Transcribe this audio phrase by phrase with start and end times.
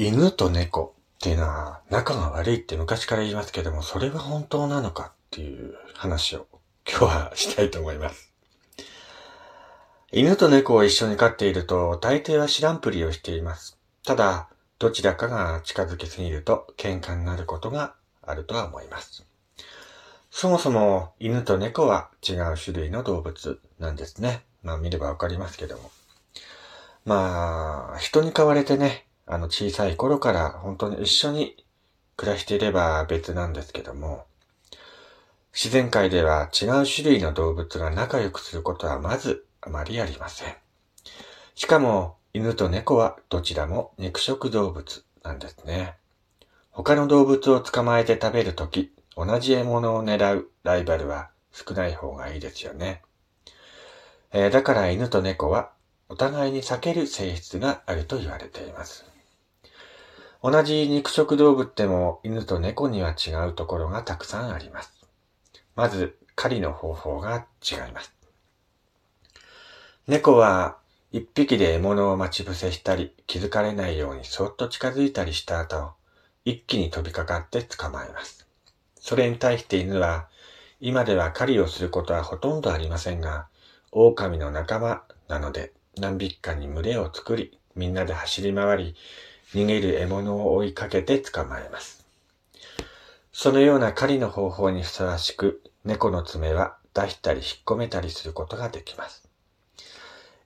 [0.00, 6.46] 犬と猫っていうのは仲が悪いって昔から言いますけども、それは本当なのかっていう話を
[6.88, 8.32] 今日はし たいと思います。
[10.12, 13.76] 犬と猫を一緒に飼っていると大抵は知らんぷりをしています。
[14.04, 14.48] ただ、
[14.78, 19.26] どちらかが近づきすぎると喧嘩になることがあるとは思います。
[20.30, 24.44] そもそも犬と猫は違う種類の動物なんですね。
[24.62, 25.90] まあ見ればわかりますけども。
[27.04, 31.64] まあ、人に飼われてね、あの小さい頃から本当に一緒に
[32.16, 34.24] 暮らしていれば別なんですけども、
[35.52, 40.54] 自然界では違う種類の動物が仲良くすることはまずあまりありません。
[41.54, 45.96] しかも、犬と猫はどちらも肉食動物なんですね。
[46.70, 53.02] 他の動物を捕まえて食べるとき、同じ獲物を狙うライバルは少ない方がいいですよね。
[54.32, 55.72] えー、だから犬と猫は
[56.08, 59.04] お互いに避ける性質があると言われています。
[60.40, 64.92] 同じ肉食動物でも犬と猫には違うところがたくさんあります。
[65.74, 68.14] まず、狩りの方法が違います。
[70.06, 70.78] 猫は
[71.10, 75.92] 一匹で獲物を待ち伏せしたり気づかれないようにそっと近づいたりした後、
[76.44, 78.46] 一気に飛びかかって捕まえます。
[79.00, 80.28] それに対して犬は、
[80.80, 83.48] 今では狩りをすることはほとんどありませんが、
[83.90, 88.94] 狼の仲間なので何匹かに群れを作り、みんなで走り回り、
[89.54, 92.06] 逃げる獲物を追いかけて捕まえます。
[93.32, 99.28] そのような狩りの方法にふさわしく、猫の爪は出したり引っ込めたりすることができます。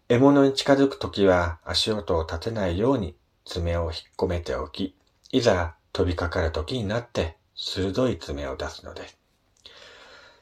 [0.08, 4.94] 獲物に近づくときは足音を立てないように爪を引っ込めておき、
[5.30, 9.18] いざ飛びかかるときになって鋭い爪を出すのです。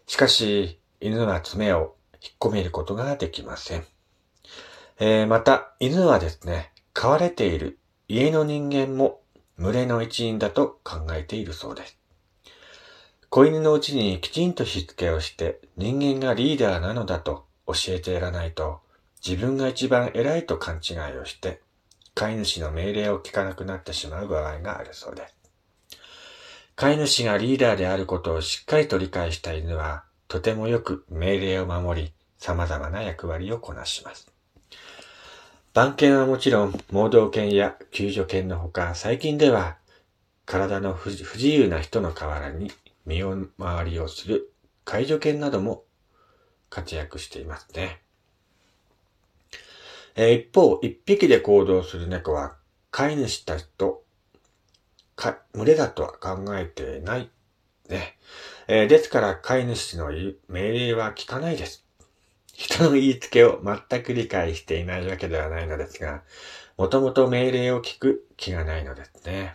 [0.06, 3.84] しかし、犬は爪を引っ込めることができません。
[4.98, 7.78] えー、また、犬はですね、飼われている
[8.12, 9.20] 家の人間も
[9.56, 11.96] 群れの一員だと考えているそうです。
[13.28, 18.80] 子犬のうちにきちんとしつけをして人間がリーダーなのだと教えてやらないと
[19.24, 21.60] 自分が一番偉いと勘違いをして
[22.16, 25.36] 飼い主の命令を聞かなくなってしまう場合があるそうです。
[26.74, 34.32] 飼い主がリーダーであることをしっかりと理解した犬は、とてもよく命令を守り、様々な役割をこなします。
[35.72, 39.76] 番犬はもちろん、盲導犬や救助犬のほか、最近では、
[40.44, 42.72] 体の不自由な人の代わりに
[43.06, 44.52] 身を回りをする
[44.84, 45.84] 介助犬なども
[46.70, 48.02] 活躍していますね。
[50.16, 52.56] え一方、一匹で行動する猫は
[52.90, 54.02] 飼い主たちと
[55.14, 57.30] か、群れだとは考えてない。
[57.88, 58.18] ね。
[58.66, 60.10] えー、ですから飼い主の
[60.48, 61.84] 命令は聞かないです。
[62.60, 66.22] 人の言いつけを全く理解していないわけではないのですが、
[66.76, 69.54] もともと命令を聞く気がないのですね。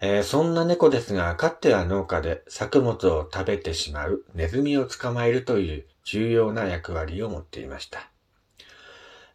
[0.00, 8.08] えー、そんな猫ですが、かつては農家で作物を食べてしまうネズミを捕まえるという重要な役割を持っていました。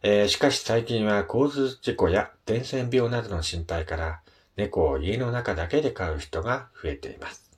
[0.02, 4.20] えー、しかし最近は交通事故や伝染病などの心配から
[4.56, 7.50] 猫を家の中だけで飼う人が増えています。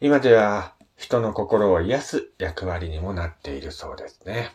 [0.00, 4.52] 今では人の心を癒す役割にもなっているそうですね。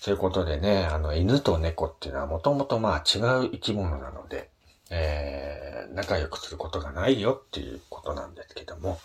[0.00, 4.48] そういうことでね、あの、犬と猫っていうのはもともとまあ違う生き物なので、
[4.90, 9.00] えー、仲良くすることがないよっていうことなんですけども、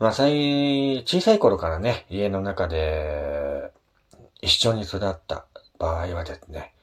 [0.00, 3.70] まあ、最、小さい頃からね、家の中で
[4.42, 5.46] 一緒に育った
[5.78, 6.74] 場合はですね、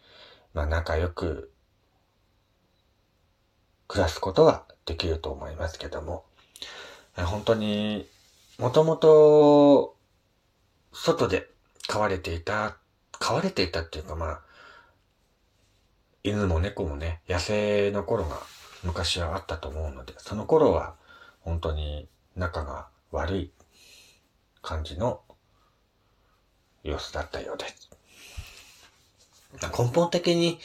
[0.54, 1.52] まあ仲良く
[3.88, 6.26] 暮らすことはできると思いますけども、
[7.16, 8.08] 本当に、
[8.58, 9.96] もともと、
[10.94, 11.50] 外で
[11.88, 12.78] 飼われていた、
[13.12, 14.42] 飼われていたっていうかまあ、
[16.24, 18.38] 犬も猫もね、野生の頃が
[18.84, 20.96] 昔はあったと思うので、その頃は
[21.42, 23.52] 本当に仲が悪い
[24.62, 25.22] 感じの
[26.84, 27.90] 様子だったようです。
[29.78, 30.60] 根本的に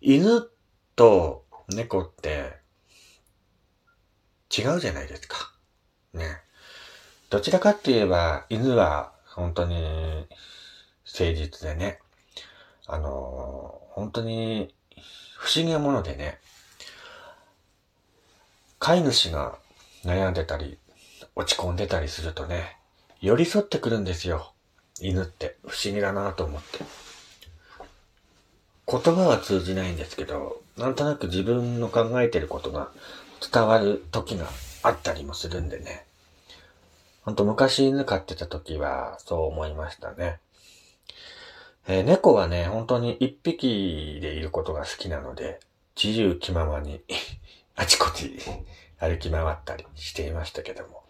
[0.00, 0.48] 犬
[0.96, 2.61] と猫って
[4.56, 5.52] 違うじゃないですか。
[6.12, 6.40] ね。
[7.30, 10.26] どちらかって言えば犬は本当に
[11.06, 11.98] 誠実でね。
[12.86, 14.74] あの、本当に
[15.38, 16.38] 不思議なものでね。
[18.78, 19.58] 飼い主が
[20.04, 20.78] 悩んでたり、
[21.34, 22.76] 落ち込んでたりするとね、
[23.20, 24.52] 寄り添ってくるんですよ。
[25.00, 26.84] 犬って不思議だなと思って。
[28.86, 32.90] 言葉は通じないんですけど、なんとなく自分の考えてることが
[33.52, 34.46] 伝わる時が
[34.82, 36.06] あったりもするんでね。
[37.22, 40.38] ほんと昔犬飼ってた時はそう思いましたね。
[41.88, 45.60] えー、猫はね、本当に一匹でいることが好きなので、
[46.02, 47.02] 自由気ままに
[47.74, 48.38] あちこち
[48.98, 51.02] 歩き回ったりしていましたけども。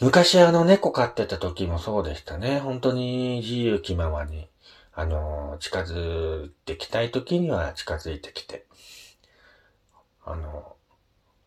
[0.00, 2.58] 昔あの猫飼ってた時もそうでしたね。
[2.58, 4.48] 本当に自由気ままに、
[4.92, 8.66] あの、近づいてきたい時には近づいてきて、
[10.24, 10.76] あの、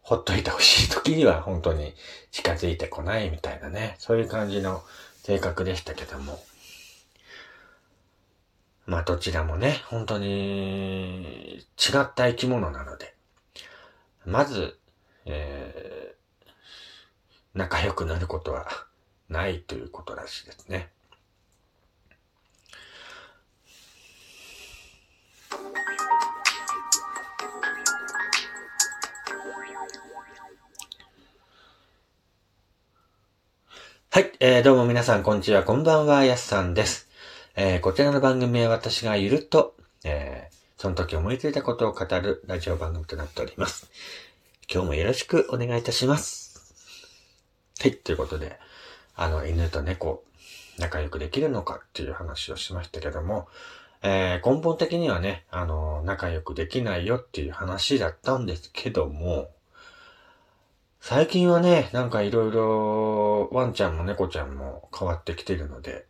[0.02, 1.94] ほっといてほしい時には本当に
[2.32, 4.84] 近づいてこないみたいなね、そういう感じの
[5.24, 6.40] 性格でしたけども。
[8.86, 13.16] まあどちらもね、本当に違った生き物なので、
[14.26, 14.78] まず、
[15.26, 16.50] えー、
[17.56, 18.68] 仲良くなることは
[19.28, 20.92] ないということらしいですね。
[34.16, 37.10] はい、えー、どうも皆さん、こんにちは、こんばんは、やすさんです。
[37.58, 39.76] えー、こちらの番組は私がゆるっと、
[40.06, 43.92] えー、その時思いついたことを語るラジオ番組となっております。
[44.72, 46.74] 今日もよろしくお願いいたします。
[47.82, 48.58] はい、ということで、
[49.18, 50.24] あの、犬と猫、
[50.80, 53.50] 仲良くできるのかっていう話をしましたけども、
[54.02, 59.50] えー、根本的にはね、あの、仲良くできないよっていう話だったんですけども、
[61.08, 66.08] 最近はね、なんかいろいろワンちゃんも猫ちゃんも変わってきてるので、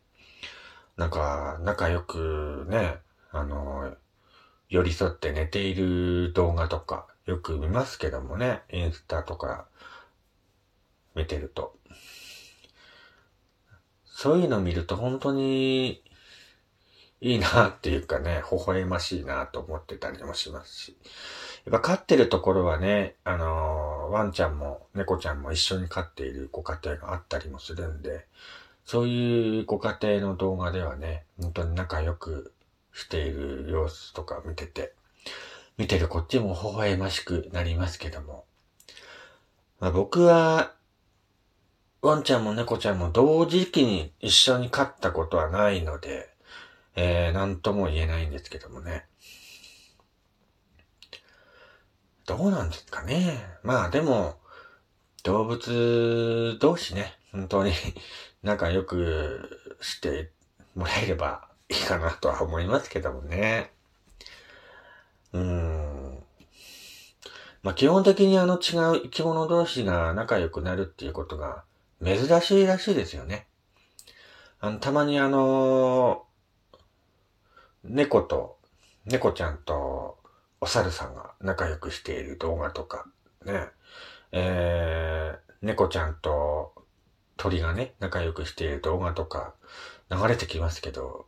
[0.96, 2.96] なんか仲良くね、
[3.34, 3.94] あの、
[4.70, 9.66] 寄り添って寝ている動画とかよく見ますけどもね、インスタとか
[11.14, 11.76] 見てると。
[14.06, 16.02] そういうの見ると本当に
[17.20, 20.98] いいなっていうかね、微笑ましいなと思ってたりもしますし。
[21.66, 28.28] やっぱ飼ってるところはね、あのー、ワンちゃんも猫ちゃんも一緒に飼っているご家庭があったりもするんで、
[28.86, 32.54] そういうご家庭の動画ではね、本当に仲良く
[32.94, 34.94] している様子とか見てて、
[35.78, 38.46] 見てるこっちも微笑ましくなりますけども。
[39.80, 40.74] まあ、僕は、
[42.04, 46.30] ワンちゃんも猫ちゃんも同時期に一緒に飼ったことはないので、
[46.96, 49.06] えー、なんとも言えないんですけどもね。
[52.26, 53.38] どうなんですかね。
[53.64, 54.40] まあでも、
[55.24, 57.72] 動物同士ね、本当に
[58.42, 60.32] 仲良くして
[60.76, 63.72] もらえればいいかなとは思いますけどもね。
[65.34, 66.24] うーん。
[67.62, 71.64] まあ基本的にあの違う生き物同士が仲良くなるっていうことが
[72.04, 73.48] 珍しいらしいですよね。
[74.60, 76.26] あの、たまにあの、
[77.84, 78.58] 猫と、
[79.06, 80.18] 猫ちゃんと
[80.62, 83.06] お猿さんが仲良くしている動画とか、
[83.46, 83.68] ね、
[84.32, 86.74] えー、猫ちゃんと
[87.38, 89.54] 鳥がね、仲良くしている動画とか
[90.10, 91.26] 流れてきますけど、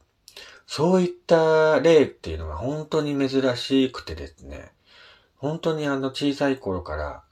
[0.66, 4.72] そういった例っていうのが本当に珍しくてですね、
[5.38, 7.24] 本当にあの小さい頃から、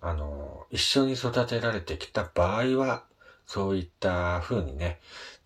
[0.00, 3.04] あの、一緒に育てられてきた場合は、
[3.46, 5.00] そういった風にね、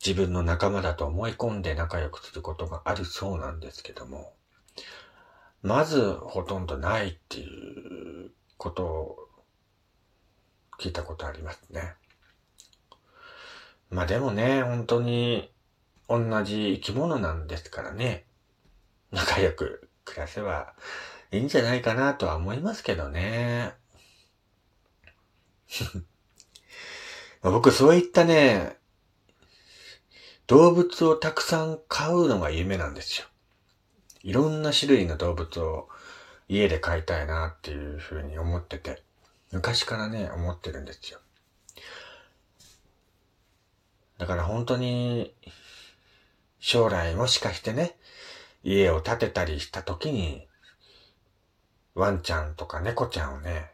[0.04, 4.34] 自分の仲間だと思い込んで仲良くすることがあるそうなんですけども、
[5.64, 9.28] まずほとんどないっていうことを
[10.78, 11.94] 聞いたことありますね。
[13.88, 15.50] まあでもね、本当に
[16.06, 18.26] 同じ生き物なんですからね、
[19.10, 20.74] 仲良く暮らせば
[21.32, 23.72] いいんじゃないかなとは思いますけどね。
[27.40, 28.76] 僕そういったね、
[30.46, 33.28] 動物をたくさん飼うのが夢なんですよ。
[34.24, 35.88] いろんな種類の動物を
[36.48, 39.02] 家で飼いたいなっていうふうに思ってて、
[39.52, 41.20] 昔からね、思ってるんですよ。
[44.16, 45.34] だから本当に、
[46.58, 47.96] 将来もしかしてね、
[48.62, 50.48] 家を建てたりした時に、
[51.94, 53.72] ワンちゃんとか猫ちゃんをね、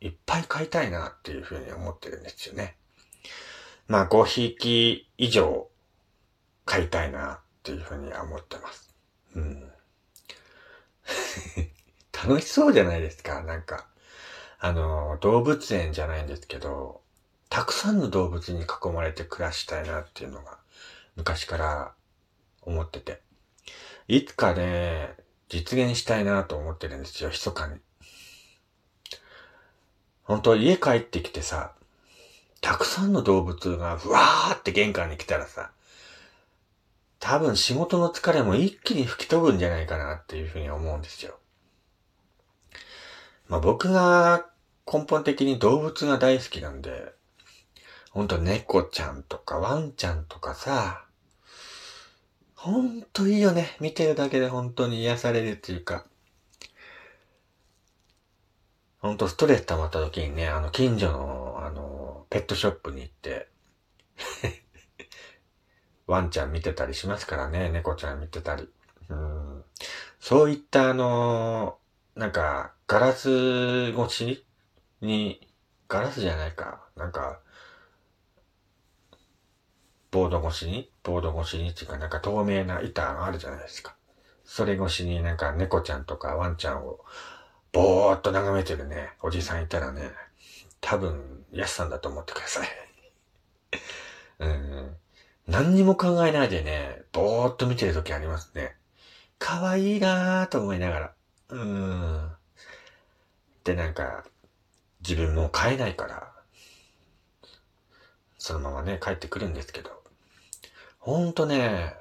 [0.00, 2.76] いっぱい飼いたいなっていうふうに思ってるんですよね。
[3.86, 5.68] まあ5匹以上
[6.64, 8.92] 飼いたいなっていうふうには思ってます。
[9.36, 9.75] うん。
[12.12, 13.86] 楽しそうじゃないですか、なんか。
[14.58, 17.02] あの、動物園じゃないんですけど、
[17.48, 20.58] たくさんの動物に囲まれて暮らしたいなっていうのが
[21.14, 21.92] 昔から
[22.62, 23.20] 思ってて。
[24.08, 25.16] いつかね、
[25.48, 27.80] 実現したいなと思ってるんですよ、密かに。
[30.22, 31.72] 本当家帰ってきてさ、
[32.60, 35.70] たくさんの動物がふわーって玄関に来たらさ、
[37.26, 41.40] 多分仕事の疲れも一気に吹き飛ぶんじゃないかなっていうふうに思うんですよ。
[43.48, 44.46] まあ僕が
[44.86, 47.12] 根本的に動物が大好きなんで、
[48.12, 51.04] ほんと猫ちゃんとかワンちゃんとかさ、
[52.54, 53.76] ほんといいよね。
[53.80, 56.06] 見てるだけで本当に癒されるっていうか。
[59.00, 63.48] ほんとストレス溜まった時にね、あの、近所の、あの、ペットショップに行って
[66.06, 68.68] ワンちゃん見てたりしますからね、猫ちゃん見てたり。
[69.08, 69.64] うん、
[70.20, 71.78] そういったあの、
[72.14, 74.46] なんか、ガラス越し
[75.00, 75.46] に、
[75.88, 77.40] ガラスじゃないか、なんか、
[80.10, 81.70] ボード越しに、ボード越しに？
[81.70, 83.94] っていうか、なんか透明な板があるじゃないですか。
[84.44, 87.00] それ越しになんか猫ちゃんとかワンちゃんを
[87.72, 90.10] ぼーっと眺めてるね、おじさんいたらね、
[90.80, 92.68] 多分、ヤスさんだと思ってください。
[94.40, 94.96] うん。
[95.46, 98.76] 何にも考えないでね、ぼーっと見てる時ありますね。
[99.38, 101.12] 可愛いなーと思いながら。
[101.50, 102.32] うーん。
[103.64, 104.24] で、なんか、
[105.00, 106.32] 自分も飼えないから、
[108.38, 110.02] そのままね、帰ってくるんですけど。
[110.98, 111.94] ほんとね、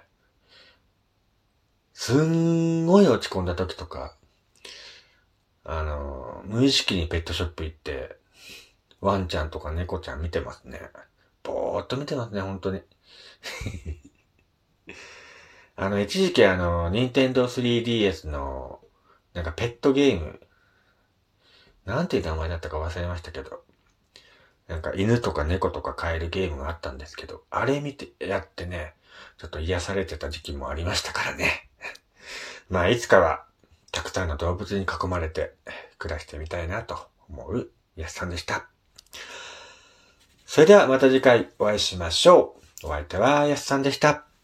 [1.93, 4.15] すんごい落ち込んだ時とか、
[5.63, 8.17] あの、無意識にペットショップ行って、
[9.01, 10.79] ワンちゃんとか猫ちゃん見てますね。
[11.43, 12.81] ぼーっと見てますね、本当に。
[15.75, 18.79] あの、一時期あの、ニンテンドー 3DS の、
[19.33, 20.39] なんかペットゲーム、
[21.85, 23.63] なんていう名前だったか忘れましたけど、
[24.67, 28.95] なんか犬とか猫とか飼えるゲームがあったんですけど、あれ見て、やってね、
[29.38, 31.69] ちょっと癒されてた時期もありましたからね。
[32.69, 33.45] まあ、いつかは、
[33.91, 35.53] たくさんの動物に囲まれて
[36.00, 38.67] 暮らしてみたいなと思うやすさんでした。
[40.45, 42.64] それではまた次回お会いしましょう。
[42.85, 44.34] お相手はやすさんでした。